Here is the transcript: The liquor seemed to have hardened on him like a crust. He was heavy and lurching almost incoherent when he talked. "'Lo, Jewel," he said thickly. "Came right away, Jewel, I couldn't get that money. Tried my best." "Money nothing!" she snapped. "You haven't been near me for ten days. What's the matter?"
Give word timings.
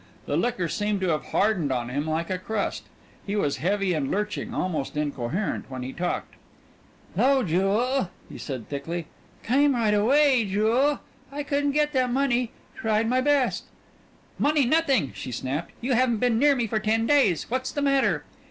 The 0.25 0.35
liquor 0.35 0.67
seemed 0.67 0.99
to 1.01 1.09
have 1.09 1.25
hardened 1.25 1.71
on 1.71 1.89
him 1.89 2.07
like 2.07 2.31
a 2.31 2.39
crust. 2.39 2.85
He 3.23 3.35
was 3.35 3.57
heavy 3.57 3.93
and 3.93 4.09
lurching 4.09 4.51
almost 4.51 4.97
incoherent 4.97 5.69
when 5.69 5.83
he 5.83 5.93
talked. 5.93 6.33
"'Lo, 7.15 7.43
Jewel," 7.43 8.09
he 8.27 8.39
said 8.39 8.67
thickly. 8.67 9.05
"Came 9.43 9.75
right 9.75 9.93
away, 9.93 10.43
Jewel, 10.45 11.01
I 11.31 11.43
couldn't 11.43 11.73
get 11.73 11.93
that 11.93 12.11
money. 12.11 12.49
Tried 12.75 13.07
my 13.07 13.21
best." 13.21 13.65
"Money 14.39 14.65
nothing!" 14.65 15.11
she 15.13 15.31
snapped. 15.31 15.71
"You 15.81 15.93
haven't 15.93 16.17
been 16.17 16.39
near 16.39 16.55
me 16.55 16.65
for 16.65 16.79
ten 16.79 17.05
days. 17.05 17.47
What's 17.51 17.71
the 17.71 17.83
matter?" 17.83 18.23